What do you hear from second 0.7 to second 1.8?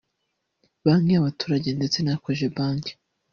Banki y’Abaturage